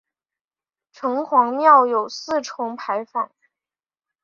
[0.91, 3.31] 城隍庙有四重牌坊。